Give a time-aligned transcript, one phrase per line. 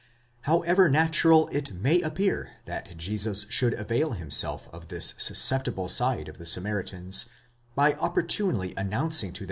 [0.47, 6.39] _However natural it may appear that Jesus should avail himself of this susceptible side of
[6.39, 7.27] the Samaritans,
[7.75, 9.39] by opportunely announcing to them the 1 Antiq.